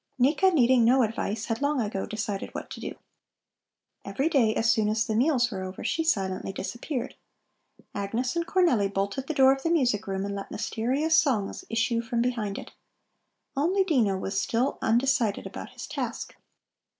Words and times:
Nika, 0.17 0.49
needing 0.49 0.83
no 0.83 1.03
advice, 1.03 1.45
had 1.45 1.61
long 1.61 1.79
ago 1.79 2.07
decided 2.07 2.49
what 2.55 2.71
to 2.71 2.79
do. 2.79 2.95
Every 4.03 4.29
day 4.29 4.55
as 4.55 4.67
soon 4.67 4.89
as 4.89 5.05
the 5.05 5.13
meals 5.15 5.51
were 5.51 5.61
over, 5.61 5.83
she 5.83 6.03
silently 6.03 6.51
disappeared. 6.51 7.13
Agnes 7.93 8.35
and 8.35 8.47
Cornelli 8.47 8.91
bolted 8.91 9.27
the 9.27 9.35
door 9.35 9.53
of 9.53 9.61
the 9.61 9.69
music 9.69 10.07
room 10.07 10.25
and 10.25 10.33
let 10.33 10.49
mysterious 10.49 11.15
songs 11.15 11.65
issue 11.69 12.01
from 12.01 12.19
behind 12.23 12.57
it. 12.57 12.71
Only 13.55 13.83
Dino 13.83 14.17
was 14.17 14.41
still 14.41 14.79
undecided 14.81 15.45
about 15.45 15.69
his 15.69 15.85
task. 15.85 16.35